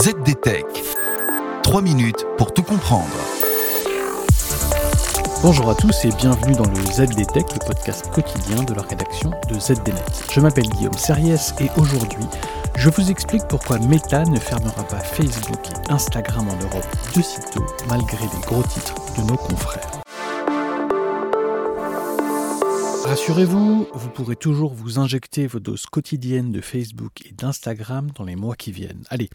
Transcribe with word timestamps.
ZDTech. 0.00 0.64
3 1.64 1.82
minutes 1.82 2.24
pour 2.36 2.54
tout 2.54 2.62
comprendre. 2.62 3.08
Bonjour 5.42 5.70
à 5.70 5.74
tous 5.74 6.04
et 6.04 6.10
bienvenue 6.10 6.54
dans 6.54 6.68
le 6.68 6.76
ZDTech, 6.76 7.52
le 7.52 7.66
podcast 7.66 8.08
quotidien 8.12 8.62
de 8.62 8.74
la 8.74 8.82
rédaction 8.82 9.32
de 9.48 9.58
ZDNet. 9.58 10.04
Je 10.30 10.38
m'appelle 10.38 10.68
Guillaume 10.68 10.94
Serriès 10.94 11.52
et 11.58 11.68
aujourd'hui, 11.76 12.26
je 12.76 12.90
vous 12.90 13.10
explique 13.10 13.48
pourquoi 13.48 13.80
Meta 13.80 14.22
ne 14.22 14.38
fermera 14.38 14.84
pas 14.84 15.00
Facebook 15.00 15.66
et 15.66 15.92
Instagram 15.92 16.46
en 16.48 16.64
Europe 16.64 16.86
de 17.16 17.20
sitôt 17.20 17.66
malgré 17.88 18.24
les 18.24 18.46
gros 18.46 18.62
titres 18.62 18.94
de 19.16 19.22
nos 19.22 19.36
confrères. 19.36 19.97
Rassurez-vous, 23.08 23.88
vous 23.90 24.10
pourrez 24.10 24.36
toujours 24.36 24.74
vous 24.74 24.98
injecter 24.98 25.46
vos 25.46 25.60
doses 25.60 25.86
quotidiennes 25.86 26.52
de 26.52 26.60
Facebook 26.60 27.24
et 27.24 27.32
d'Instagram 27.32 28.10
dans 28.14 28.24
les 28.24 28.36
mois 28.36 28.54
qui 28.54 28.70
viennent. 28.70 29.04
Allez, 29.08 29.30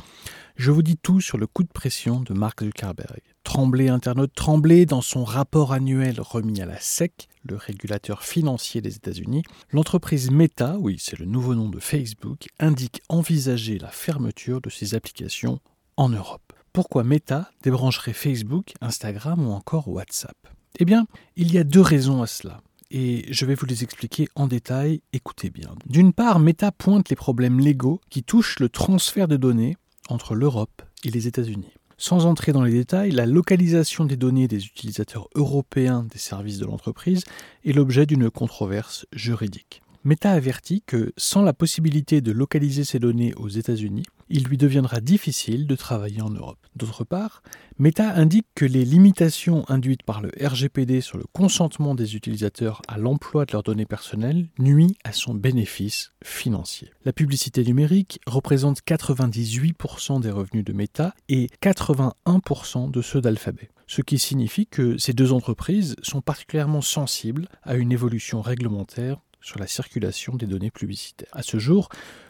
je 0.58 0.70
vous 0.70 0.84
dis 0.84 0.96
tout 0.96 1.22
sur 1.22 1.40
le 1.40 1.48
coup 1.48 1.64
de 1.64 1.72
pression 1.72 2.20
de 2.20 2.36
Mark 2.36 2.64
Zuckerberg. 2.64 3.22
Tremblay 3.44 3.90
internaute 3.90 4.32
Tremblay 4.36 4.86
dans 4.86 5.02
son 5.02 5.24
rapport 5.24 5.74
annuel 5.74 6.22
remis 6.22 6.62
à 6.62 6.68
la 6.68 6.80
SEC, 6.80 7.28
le 7.50 7.56
régulateur 7.56 8.22
financier 8.22 8.80
des 8.80 8.96
États-Unis, 8.96 9.42
l'entreprise 9.72 10.30
Meta, 10.30 10.78
oui, 10.78 10.98
c'est 11.00 11.18
le 11.18 11.26
nouveau 11.26 11.56
nom 11.56 11.70
de 11.70 11.80
Facebook, 11.80 12.50
indique 12.60 13.02
envisager 13.10 13.80
la 13.80 13.90
fermeture 13.90 14.62
de 14.62 14.70
ses 14.70 14.94
applications 14.94 15.60
en 15.98 16.10
Europe. 16.10 16.54
Pourquoi 16.74 17.04
Meta 17.04 17.50
débrancherait 17.64 18.14
Facebook, 18.14 18.74
Instagram 18.82 19.48
ou 19.48 19.52
encore 19.52 19.88
WhatsApp? 19.88 20.38
Eh 20.78 20.86
bien, 20.86 21.08
il 21.36 21.52
y 21.52 21.58
a 21.58 21.64
deux 21.64 21.82
raisons 21.82 22.22
à 22.22 22.28
cela 22.28 22.62
et 22.94 23.26
je 23.30 23.46
vais 23.46 23.56
vous 23.56 23.66
les 23.66 23.84
expliquer 23.84 24.28
en 24.36 24.48
détail, 24.48 25.02
écoutez 25.14 25.50
bien. 25.50 25.76
D'une 25.88 26.14
part, 26.14 26.40
Meta 26.40 26.72
pointe 26.72 27.10
les 27.10 27.16
problèmes 27.16 27.60
légaux 27.60 28.00
qui 28.12 28.24
touchent 28.24 28.60
le 28.60 28.70
transfert 28.70 29.28
de 29.28 29.36
données 29.36 29.76
entre 30.10 30.36
l'Europe 30.36 30.84
et 31.04 31.10
les 31.10 31.28
États-Unis. 31.28 31.74
Sans 31.98 32.26
entrer 32.26 32.54
dans 32.54 32.64
les 32.64 32.72
détails, 32.72 33.12
la 33.12 33.26
localisation 33.26 34.06
des 34.06 34.16
données 34.16 34.48
des 34.48 34.66
utilisateurs 34.66 35.28
européens 35.34 36.06
des 36.12 36.20
services 36.20 36.60
de 36.60 36.66
l'entreprise 36.66 37.24
est 37.66 37.74
l'objet 37.74 38.06
d'une 38.06 38.30
controverse 38.30 39.08
juridique. 39.12 39.82
Meta 40.04 40.32
avertit 40.32 40.84
que 40.86 41.14
sans 41.18 41.42
la 41.42 41.54
possibilité 41.54 42.22
de 42.22 42.32
localiser 42.32 42.84
ces 42.84 43.00
données 43.00 43.34
aux 43.36 43.48
États-Unis, 43.48 44.04
il 44.30 44.44
lui 44.44 44.58
deviendra 44.58 45.00
difficile 45.00 45.68
de 45.68 45.76
travailler 45.76 46.22
en 46.22 46.30
Europe. 46.30 46.60
D'autre 46.76 47.04
part, 47.04 47.44
Meta 47.78 48.14
indique 48.14 48.48
que 48.56 48.66
les 48.66 48.86
limitations 48.86 49.64
induites 49.70 50.04
par 50.04 50.22
le 50.22 50.32
RGPD 50.42 51.02
sur 51.02 51.18
le 51.18 51.26
consentement 51.34 51.96
des 51.96 52.16
utilisateurs 52.16 52.82
à 52.88 52.98
l'emploi 52.98 53.46
de 53.46 53.52
leurs 53.52 53.64
données 53.64 53.86
personnelles 53.86 54.48
nuit 54.60 54.96
à 55.04 55.12
son 55.12 55.34
bénéfice 55.34 56.12
financier. 56.24 56.92
La 57.06 57.14
publicité 57.14 57.64
numérique 57.64 58.20
représente 58.26 58.82
98% 58.82 60.22
des 60.22 60.32
revenus 60.32 60.64
de 60.64 60.74
Meta 60.74 61.14
et 61.30 61.48
81% 61.62 62.92
de 62.92 63.02
ceux 63.02 63.22
d'Alphabet 63.22 63.70
ce 63.86 64.02
qui 64.02 64.18
signifie 64.18 64.66
que 64.66 64.98
ces 64.98 65.14
deux 65.14 65.34
entreprises 65.34 65.96
sont 66.02 66.22
particulièrement 66.22 66.82
sensibles 66.82 67.48
à 67.62 67.76
une 67.76 67.92
évolution 67.92 68.42
réglementaire 68.42 69.20
sur 69.44 69.60
la 69.60 69.68
circulation 69.68 70.36
des 70.36 70.48
données 70.48 70.72
publicitaires. 70.72 71.30
À 71.32 71.44
ce 71.44 71.60
jour, 71.60 71.90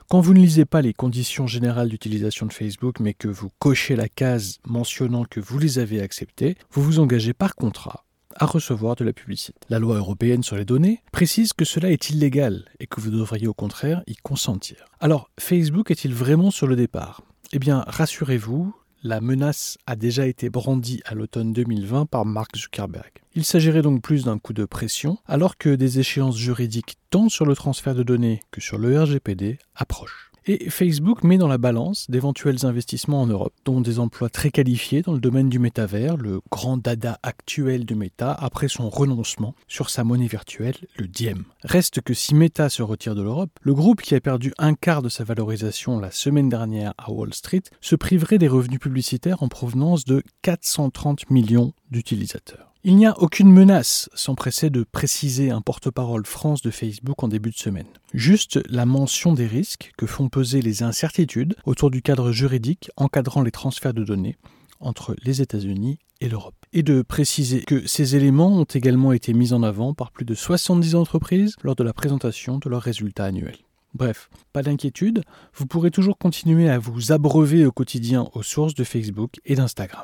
quand 0.09 0.19
vous 0.19 0.33
ne 0.33 0.39
lisez 0.39 0.66
pas 0.66 0.81
les 0.81 0.94
conditions 0.94 1.47
générales 1.47 1.89
d'utilisation 1.89 2.45
de 2.45 2.53
Facebook, 2.53 3.00
mais 3.00 3.14
que 3.14 3.30
vous 3.30 3.50
cochez 3.59 3.95
la 3.95 4.09
case 4.09 4.59
mentionnant 4.67 5.23
que 5.23 5.39
vous 5.39 5.59
les 5.59 5.80
avez 5.80 6.02
acceptées, 6.02 6.58
vous 6.72 6.83
vous 6.83 7.00
engagez 7.00 7.33
par 7.33 7.55
contrat 7.55 8.03
à 8.36 8.45
recevoir 8.45 8.95
de 8.95 9.03
la 9.03 9.14
publicité. 9.14 9.59
La 9.70 9.80
loi 9.80 9.97
européenne 9.97 10.44
sur 10.44 10.55
les 10.55 10.66
données 10.66 11.03
précise 11.11 11.53
que 11.53 11.66
cela 11.66 11.92
est 11.92 12.09
illégal 12.09 12.66
et 12.80 12.88
que 12.88 13.00
vous 13.00 13.11
devriez 13.11 13.48
au 13.48 13.53
contraire 13.53 14.02
y 14.08 14.16
consentir. 14.16 14.86
Alors, 15.00 15.30
Facebook 15.39 15.92
est-il 15.92 16.14
vraiment 16.14 16.50
sur 16.50 16.67
le 16.67 16.75
départ? 16.75 17.22
Eh 17.52 17.59
bien, 17.59 17.83
rassurez-vous, 17.88 18.73
la 19.04 19.20
menace 19.20 19.78
a 19.86 19.98
déjà 19.98 20.26
été 20.28 20.50
brandie 20.50 21.02
à 21.06 21.14
l'automne 21.14 21.52
2020 21.52 22.06
par 22.06 22.26
Mark 22.26 22.56
Zuckerberg. 22.56 23.12
Il 23.36 23.44
s'agirait 23.44 23.82
donc 23.82 24.02
plus 24.02 24.23
d'un 24.23 24.39
coup 24.39 24.54
de 24.54 24.64
pression, 24.64 25.17
alors 25.27 25.58
que 25.58 25.76
des 25.76 26.00
échéances 26.00 26.38
juridiques 26.38 26.95
tant 27.10 27.27
sur 27.27 27.45
le 27.45 27.55
transfert 27.55 27.95
de 27.95 28.04
données 28.04 28.39
que 28.52 28.61
sur 28.61 28.77
le 28.77 29.00
RGPD 29.02 29.60
approchent. 29.76 30.32
Et 30.45 30.70
Facebook 30.70 31.23
met 31.23 31.37
dans 31.37 31.48
la 31.48 31.58
balance 31.58 32.09
d'éventuels 32.09 32.65
investissements 32.65 33.21
en 33.21 33.27
Europe, 33.27 33.54
dont 33.64 33.80
des 33.80 33.99
emplois 33.99 34.30
très 34.30 34.52
qualifiés 34.52 35.02
dans 35.02 35.14
le 35.14 35.20
domaine 35.20 35.48
du 35.48 35.58
métavers, 35.58 36.17
le 36.17 36.42
grand 36.52 36.77
dada 36.77 37.17
actuel 37.23 37.86
de 37.86 37.95
Meta 37.95 38.33
après 38.33 38.67
son 38.67 38.89
renoncement 38.89 39.55
sur 39.70 39.89
sa 39.89 40.03
monnaie 40.03 40.27
virtuelle, 40.27 40.76
le 40.98 41.08
Diem. 41.08 41.45
Reste 41.64 42.02
que 42.02 42.14
si 42.14 42.36
Meta 42.36 42.67
se 42.67 42.83
retire 42.83 43.15
de 43.15 43.21
l'Europe, 43.21 43.52
le 43.61 43.73
groupe 43.73 44.02
qui 44.02 44.15
a 44.15 44.21
perdu 44.21 44.53
un 44.58 44.73
quart 44.73 45.02
de 45.02 45.09
sa 45.09 45.23
valorisation 45.23 45.99
la 45.99 46.11
semaine 46.11 46.49
dernière 46.49 46.93
à 46.98 47.11
Wall 47.11 47.33
Street 47.33 47.64
se 47.80 47.95
priverait 47.95 48.37
des 48.37 48.49
revenus 48.49 48.80
publicitaires 48.80 49.43
en 49.43 49.48
provenance 49.48 50.03
de 50.03 50.23
430 50.42 51.30
millions 51.30 51.71
d'utilisateurs. 51.89 52.73
Il 52.86 52.98
n'y 52.98 53.05
a 53.05 53.17
aucune 53.17 53.49
menace, 53.49 54.10
s'empressait 54.14 54.70
de 54.70 54.83
préciser 54.83 55.52
un 55.52 55.61
porte-parole 55.61 56.26
France 56.26 56.61
de 56.61 56.70
Facebook 56.70 57.23
en 57.23 57.30
début 57.30 57.52
de 57.52 57.55
semaine. 57.55 57.88
Juste 58.14 58.60
la 58.70 58.86
mention 58.86 59.32
des 59.32 59.48
risques 59.48 59.94
que 59.98 60.05
font 60.05 60.27
peser 60.27 60.61
les 60.61 60.83
incertitudes 60.83 61.55
autour 61.66 61.92
du 61.92 62.02
cadre 62.02 62.33
juridique 62.33 62.92
encadrant 62.98 63.42
les 63.42 63.52
transferts 63.52 63.94
de 63.94 64.04
données 64.04 64.36
entre 64.82 65.16
les 65.23 65.42
États-Unis 65.42 65.98
et 66.20 66.27
l'Europe. 66.27 66.55
Et 66.73 66.83
de 66.83 67.02
préciser 67.04 67.61
que 67.61 67.88
ces 67.88 68.17
éléments 68.17 68.54
ont 68.60 68.66
également 68.66 69.14
été 69.14 69.32
mis 69.32 69.54
en 69.54 69.64
avant 69.64 69.94
par 69.94 70.11
plus 70.11 70.26
de 70.26 70.36
70 70.36 70.95
entreprises 70.95 71.55
lors 71.64 71.77
de 71.77 71.86
la 71.86 71.94
présentation 71.94 72.58
de 72.58 72.67
leurs 72.67 72.82
résultats 72.82 73.23
annuels. 73.23 73.60
Bref, 73.94 74.30
pas 74.52 74.61
d'inquiétude, 74.61 75.23
vous 75.55 75.67
pourrez 75.67 75.89
toujours 75.89 76.17
continuer 76.17 76.70
à 76.70 76.80
vous 76.80 77.14
abreuver 77.14 77.65
au 77.65 77.71
quotidien 77.71 78.27
aux 78.33 78.44
sources 78.44 78.76
de 78.76 78.83
Facebook 78.83 79.39
et 79.45 79.55
d'Instagram. 79.55 80.04